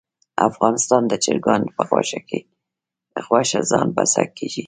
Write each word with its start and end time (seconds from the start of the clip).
افغانستان 0.49 1.01
د 1.07 1.13
چرګانو 1.23 1.69
په 1.75 1.81
غوښه 3.29 3.59
ځان 3.71 3.87
بسیا 3.97 4.23
کیږي 4.37 4.59